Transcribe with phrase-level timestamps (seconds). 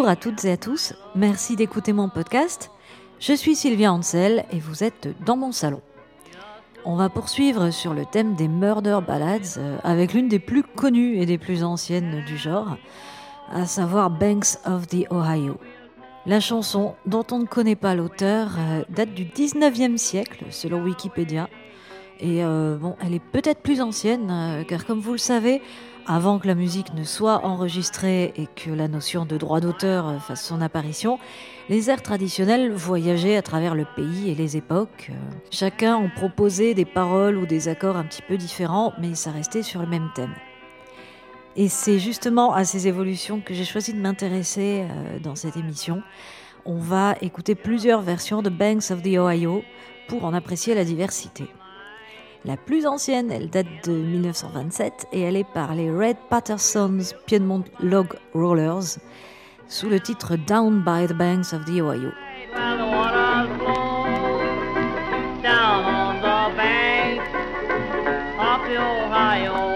[0.00, 2.70] Bonjour à toutes et à tous, merci d'écouter mon podcast.
[3.18, 5.82] Je suis Sylvia Ansel et vous êtes dans mon salon.
[6.86, 11.18] On va poursuivre sur le thème des murder ballads euh, avec l'une des plus connues
[11.18, 12.78] et des plus anciennes du genre,
[13.52, 15.58] à savoir Banks of the Ohio.
[16.24, 21.50] La chanson, dont on ne connaît pas l'auteur, euh, date du 19e siècle selon Wikipédia.
[22.20, 25.62] Et euh, bon, elle est peut-être plus ancienne, car comme vous le savez,
[26.06, 30.44] avant que la musique ne soit enregistrée et que la notion de droit d'auteur fasse
[30.44, 31.18] son apparition,
[31.68, 35.10] les airs traditionnels voyageaient à travers le pays et les époques.
[35.50, 39.62] Chacun en proposait des paroles ou des accords un petit peu différents, mais ça restait
[39.62, 40.34] sur le même thème.
[41.56, 46.02] Et c'est justement à ces évolutions que j'ai choisi de m'intéresser euh, dans cette émission.
[46.64, 49.62] On va écouter plusieurs versions de Banks of the Ohio
[50.08, 51.44] pour en apprécier la diversité.
[52.46, 57.64] La plus ancienne, elle date de 1927 et elle est par les Red Patterson's Piedmont
[57.80, 58.98] Log Rollers
[59.68, 62.10] sous le titre Down by the Banks of the Ohio.
[68.70, 69.69] Les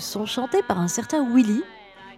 [0.00, 1.62] sont chantées par un certain Willy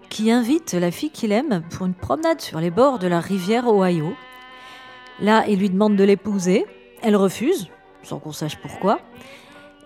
[0.09, 3.69] qui invite la fille qu'il aime pour une promenade sur les bords de la rivière
[3.69, 4.15] Ohio.
[5.21, 6.67] Là, il lui demande de l'épouser.
[7.03, 7.69] Elle refuse,
[8.03, 9.01] sans qu'on sache pourquoi.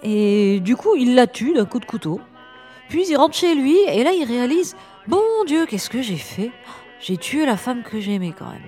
[0.02, 2.20] Et du coup, il la tue d'un coup de couteau.
[2.88, 4.76] Puis il rentre chez lui et là, il réalise
[5.06, 6.50] Bon Dieu, qu'est-ce que j'ai fait?
[7.00, 8.66] J'ai tué la femme que j'aimais quand même.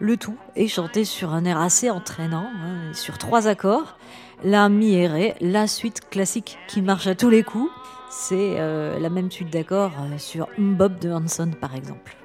[0.00, 3.96] Le tout est chanté sur un air assez entraînant, hein, sur trois accords
[4.44, 4.96] la mi
[5.40, 7.70] la suite classique qui marche à tous les coups.
[8.10, 12.16] C'est euh, la même suite d'accords euh, sur Bob de Hanson par exemple.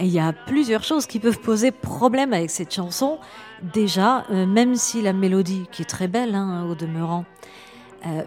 [0.00, 3.18] il y a plusieurs choses qui peuvent poser problème avec cette chanson.
[3.62, 7.24] Déjà, euh, même si la mélodie, qui est très belle hein, au demeurant,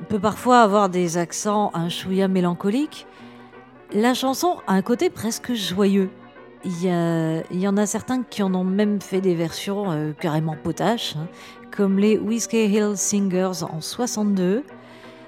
[0.10, 3.08] peut parfois avoir des accents un chouïa mélancoliques,
[3.94, 6.10] la chanson a un côté presque joyeux.
[6.64, 11.16] Il y, en a certains qui en ont même fait des versions euh, carrément potaches,
[11.16, 11.28] hein,
[11.76, 14.64] comme les Whiskey Hill Singers en 62.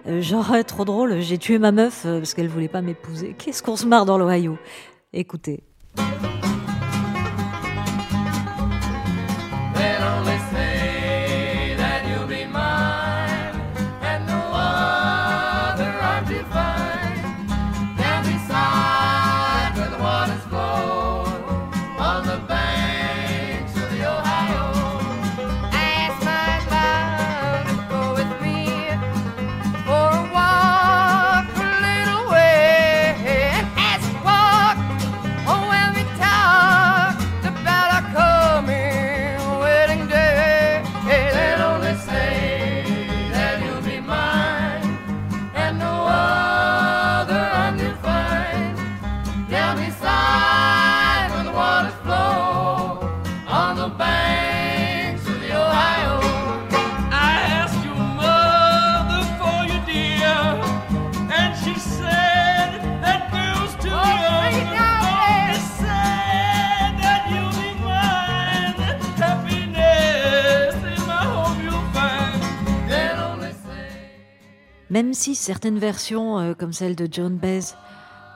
[0.05, 3.35] Euh, genre, trop drôle, j'ai tué ma meuf euh, parce qu'elle voulait pas m'épouser.
[3.37, 4.57] Qu'est-ce qu'on se marre dans l'Ohio?
[5.11, 5.63] Écoutez.
[74.93, 77.73] Même si certaines versions, euh, comme celle de John Baez,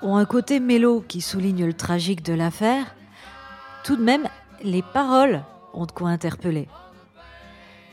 [0.02, 2.96] ont un côté mélo qui souligne le tragique de l'affaire,
[3.84, 4.28] tout de même,
[4.64, 5.44] les paroles
[5.76, 6.68] ont de quoi interpeller.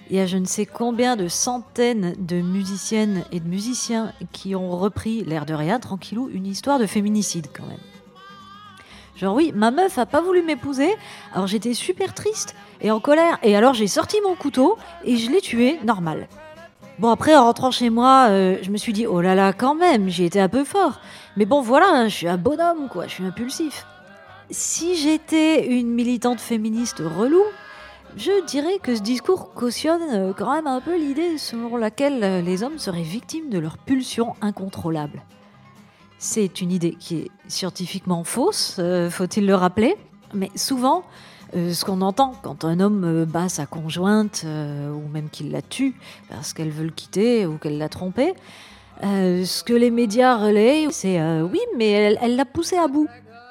[0.09, 4.55] Il y a je ne sais combien de centaines de musiciennes et de musiciens qui
[4.55, 7.77] ont repris, l'air de rien, tranquillou, une histoire de féminicide quand même.
[9.15, 10.89] Genre oui, ma meuf a pas voulu m'épouser,
[11.35, 15.31] alors j'étais super triste et en colère, et alors j'ai sorti mon couteau et je
[15.31, 16.29] l'ai tué, normal.
[17.01, 19.75] Bon, après, en rentrant chez moi, euh, je me suis dit, oh là là, quand
[19.75, 21.01] même, j'ai été un peu fort.
[21.37, 23.85] Mais bon, voilà, hein, je suis un bonhomme, quoi, je suis impulsif.
[24.51, 27.43] Si j'étais une militante féministe relou,
[28.17, 32.41] je dirais que ce discours cautionne euh, quand même un peu l'idée selon laquelle euh,
[32.41, 35.25] les hommes seraient victimes de leur pulsion incontrôlable.
[36.19, 38.81] C'est une idée qui est scientifiquement fausse,
[39.11, 39.97] faut-il le rappeler,
[40.33, 41.03] mais souvent,
[41.55, 45.63] ce qu'on entend quand un homme euh, bat sa conjointe euh, ou même qu'il la
[45.63, 45.95] tue
[46.29, 48.35] parce qu'elle veut le quitter ou qu'elle l'a trompé,
[49.03, 53.09] ce que les médias relaient, c'est oui, mais elle l'a poussé à bout.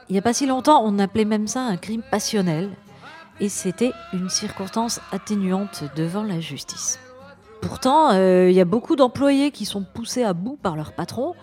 [0.10, 2.70] Il n'y a pas si longtemps, on appelait même ça un crime passionnel.
[3.40, 7.00] et c'était une circonstance atténuante devant la justice.
[7.64, 11.34] Pourtant, euh, il y a beaucoup d'employés qui sont poussés à bout par leur patron,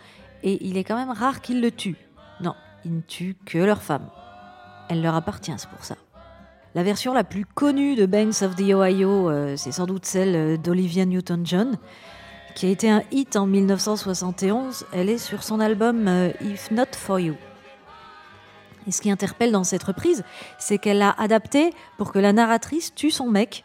[0.43, 1.97] et il est quand même rare qu'ils le tuent.
[2.43, 2.55] Non,
[2.85, 4.07] ils ne tuent que leur femme.
[4.91, 5.97] Elle leur appartient, c'est pour ça.
[6.77, 10.37] La version la plus connue de Banks of the Ohio, euh, c'est sans doute celle
[10.37, 11.77] euh, d'Olivia Newton-John,
[12.55, 14.87] qui a été un hit en 1971.
[14.93, 17.35] Elle est sur son album euh, If Not For You.
[18.87, 20.23] Et ce qui interpelle dans cette reprise,
[20.59, 23.65] c'est qu'elle l'a adapté pour que la narratrice tue son mec.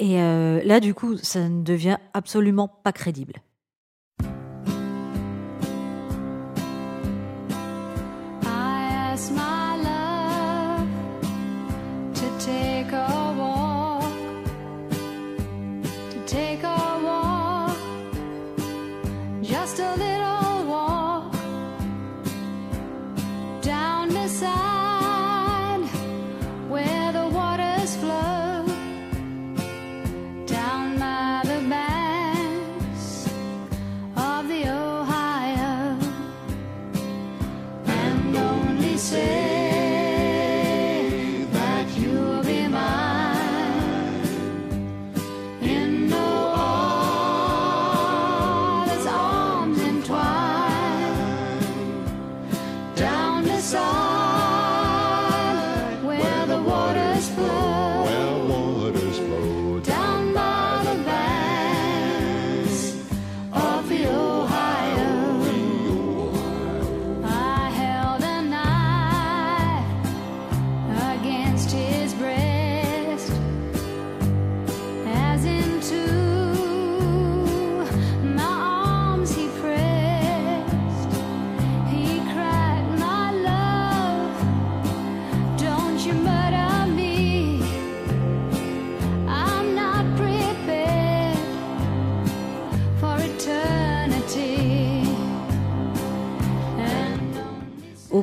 [0.00, 3.34] Et là, du coup, ça ne devient absolument pas crédible.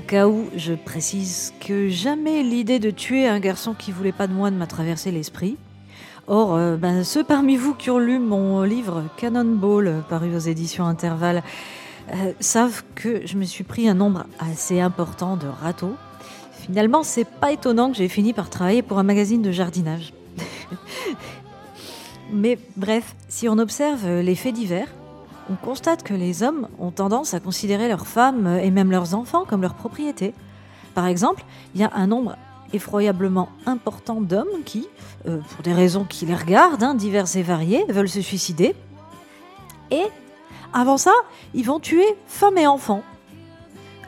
[0.07, 4.33] Cas où, je précise que jamais l'idée de tuer un garçon qui voulait pas de
[4.33, 5.57] moi ne m'a traversé l'esprit.
[6.27, 10.86] Or, euh, ben, ceux parmi vous qui ont lu mon livre Cannonball, paru aux éditions
[10.86, 11.44] Intervalle,
[12.13, 15.95] euh, savent que je me suis pris un nombre assez important de râteaux.
[16.53, 20.13] Finalement, c'est pas étonnant que j'ai fini par travailler pour un magazine de jardinage.
[22.31, 24.88] Mais bref, si on observe les faits divers,
[25.49, 29.45] on constate que les hommes ont tendance à considérer leurs femmes et même leurs enfants
[29.45, 30.33] comme leur propriété.
[30.94, 31.44] Par exemple,
[31.75, 32.35] il y a un nombre
[32.73, 34.88] effroyablement important d'hommes qui,
[35.27, 38.75] euh, pour des raisons qui les regardent, hein, diverses et variées, veulent se suicider.
[39.91, 40.03] Et
[40.73, 41.13] avant ça,
[41.53, 43.03] ils vont tuer femmes et enfants.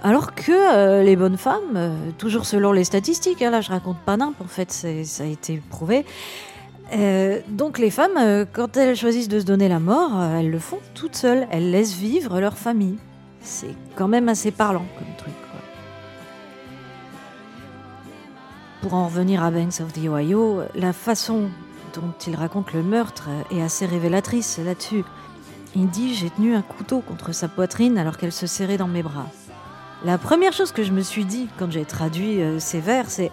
[0.02, 3.98] Alors que euh, les bonnes femmes, euh, toujours selon les statistiques, hein, là je raconte
[4.00, 6.06] pas n'importe, en fait ça a été prouvé,
[6.94, 10.50] euh, donc les femmes, euh, quand elles choisissent de se donner la mort, euh, elles
[10.50, 11.48] le font toutes seules.
[11.52, 12.98] Elles laissent vivre leur famille.
[13.42, 15.34] C'est quand même assez parlant comme truc.
[18.82, 21.50] Pour en revenir à Banks of the Ohio, la façon
[21.94, 25.04] dont il raconte le meurtre est assez révélatrice là-dessus.
[25.76, 29.04] Il dit J'ai tenu un couteau contre sa poitrine alors qu'elle se serrait dans mes
[29.04, 29.28] bras.
[30.06, 33.32] La première chose que je me suis dit quand j'ai traduit ces vers, c'est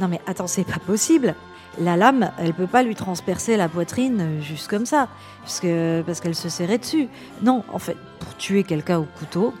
[0.00, 1.34] Non mais attends, c'est pas possible
[1.78, 5.08] la lame, elle peut pas lui transpercer la poitrine euh, juste comme ça,
[5.42, 7.08] parce qu'elle se serrait dessus.
[7.42, 9.52] Non, en fait, pour tuer quelqu'un au couteau,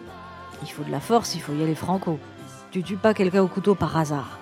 [0.62, 2.18] il faut de la force, il faut y aller franco.
[2.70, 4.38] Tu tues pas quelqu'un au couteau par hasard.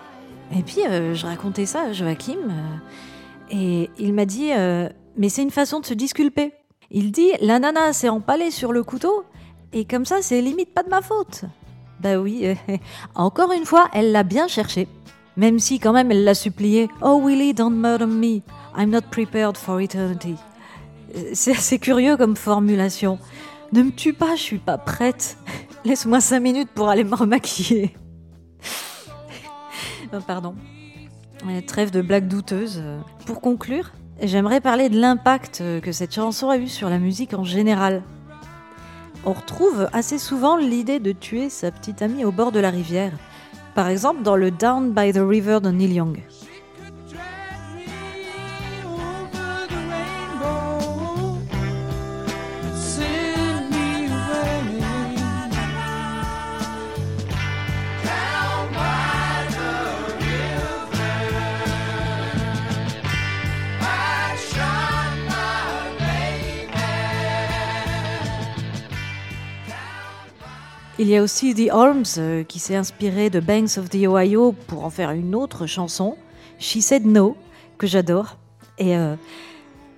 [0.56, 2.76] Et puis, euh, je racontais ça à Joachim, euh,
[3.50, 4.50] et il m'a dit
[5.16, 6.52] Mais c'est une façon de se disculper.
[6.90, 9.24] Il dit La nana s'est empalée sur le couteau,
[9.72, 11.44] et comme ça, c'est limite pas de ma faute.
[12.00, 12.46] Bah oui,
[13.14, 14.88] encore une fois, elle l'a bien cherché.
[15.36, 18.42] Même si quand même elle l'a supplié Oh Willie, don't murder me.
[18.76, 20.36] I'm not prepared for eternity.
[21.32, 23.18] C'est assez curieux comme formulation.
[23.72, 25.36] Ne me tue pas, je suis pas prête.
[25.84, 27.96] Laisse-moi cinq minutes pour aller me remaquiller.
[30.12, 30.54] oh, pardon.
[31.66, 32.82] Trêve de blagues douteuses.
[33.26, 37.44] Pour conclure, j'aimerais parler de l'impact que cette chanson a eu sur la musique en
[37.44, 38.02] général.
[39.26, 43.12] On retrouve assez souvent l'idée de tuer sa petite amie au bord de la rivière.
[43.74, 46.16] Par exemple, dans le Down by the River de Neil Young.
[70.96, 74.52] Il y a aussi The Arms euh, qui s'est inspiré de Banks of the Ohio
[74.68, 76.16] pour en faire une autre chanson
[76.60, 77.36] She Said No,
[77.78, 78.38] que j'adore.
[78.78, 79.16] Et euh,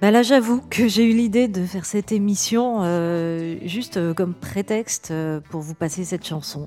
[0.01, 5.13] bah là, j'avoue que j'ai eu l'idée de faire cette émission euh, juste comme prétexte
[5.51, 6.67] pour vous passer cette chanson.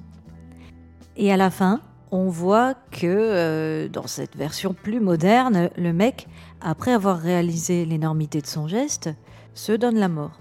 [1.17, 1.81] Et à la fin,
[2.11, 6.27] on voit que dans cette version plus moderne, le mec,
[6.61, 9.09] après avoir réalisé l'énormité de son geste,
[9.55, 10.39] se donne la mort.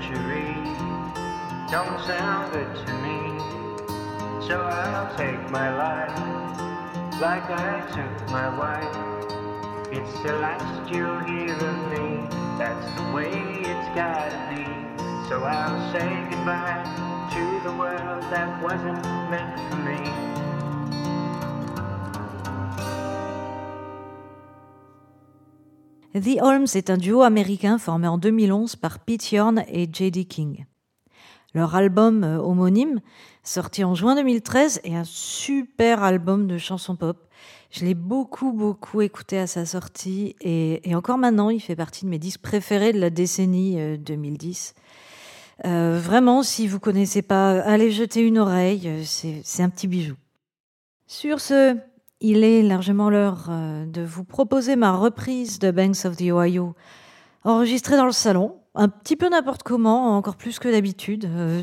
[0.00, 0.54] century
[1.70, 3.38] don't sound good to me.
[4.46, 9.92] So I'll take my life like I took my wife.
[9.92, 12.28] It's the last you'll hear of me.
[12.58, 14.64] That's the way it's gotta be.
[15.28, 16.84] So I'll say goodbye
[17.32, 20.45] to the world that wasn't meant for me.
[26.40, 30.24] Holmes est un duo américain formé en 2011 par Pete Yorn et J.D.
[30.24, 30.64] King.
[31.54, 33.00] Leur album euh, homonyme,
[33.42, 37.28] sorti en juin 2013, est un super album de chansons pop.
[37.70, 42.10] Je l'ai beaucoup, beaucoup écouté à sa sortie et, encore maintenant, il fait partie de
[42.10, 44.74] mes disques préférés de la décennie 2010.
[45.64, 50.14] Euh, euh, vraiment, si vous connaissez pas, allez jeter une oreille, c'est un petit bijou.
[51.06, 51.76] Sur ce,
[52.20, 56.74] il est largement l'heure euh, de vous proposer ma reprise de Banks of the Ohio,
[57.44, 61.26] enregistrée dans le salon, un petit peu n'importe comment, encore plus que d'habitude.
[61.26, 61.62] Euh,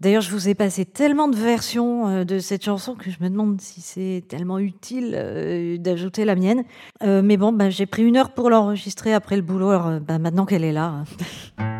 [0.00, 3.28] d'ailleurs, je vous ai passé tellement de versions euh, de cette chanson que je me
[3.28, 6.64] demande si c'est tellement utile d'ajouter la mienne.
[7.02, 10.46] mais bon, bah, j'ai pris une heure pour l'enregistrer après le boulot, alors bah, maintenant
[10.46, 11.04] qu'elle est là.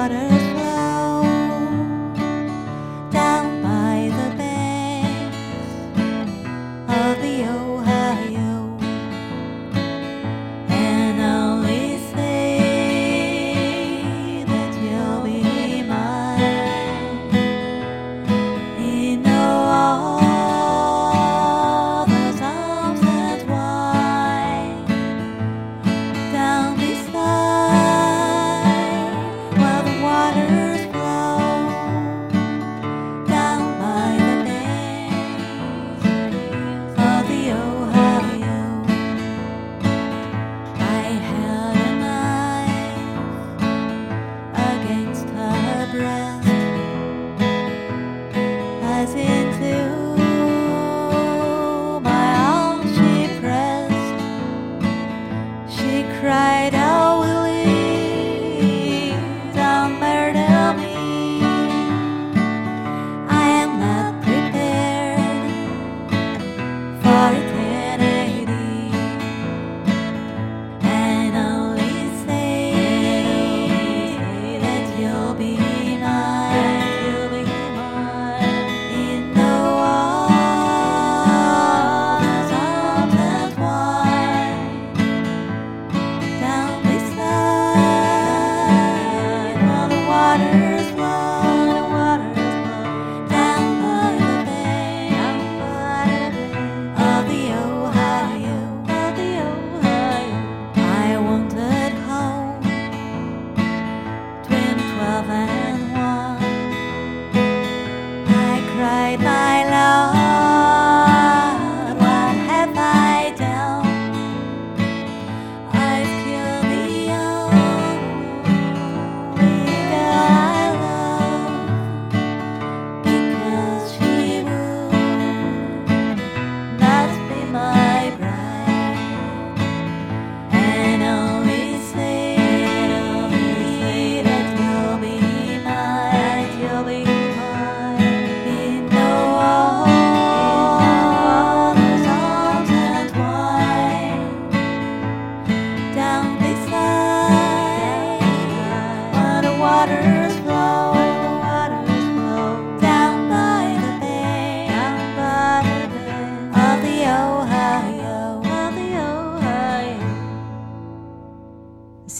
[0.00, 0.69] butterfly.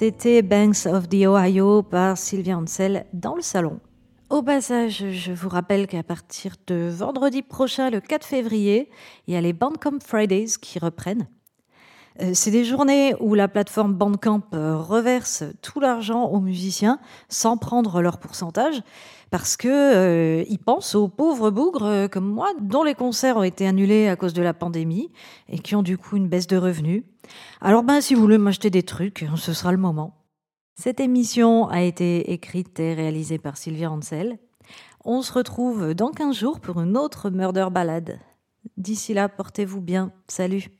[0.01, 3.81] C'était Banks of the Ohio par Sylvia Ansel dans le salon.
[4.31, 8.89] Au passage, je vous rappelle qu'à partir de vendredi prochain, le 4 février,
[9.27, 11.29] il y a les Bandcamp Fridays qui reprennent.
[12.21, 17.57] Euh, c'est des journées où la plateforme Bandcamp euh, reverse tout l'argent aux musiciens sans
[17.57, 18.83] prendre leur pourcentage
[19.31, 23.67] parce que euh, ils pensent aux pauvres bougres comme moi dont les concerts ont été
[23.67, 25.11] annulés à cause de la pandémie
[25.49, 27.05] et qui ont du coup une baisse de revenus.
[27.61, 30.17] Alors ben si vous voulez m'acheter des trucs, ce sera le moment.
[30.75, 34.39] Cette émission a été écrite et réalisée par Sylvia Ansel.
[35.05, 38.19] On se retrouve dans 15 jours pour une autre Murder Ballade.
[38.77, 40.13] D'ici là, portez-vous bien.
[40.27, 40.80] Salut